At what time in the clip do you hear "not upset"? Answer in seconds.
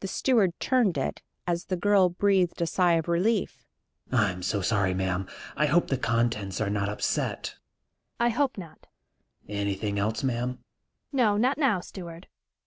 6.70-7.54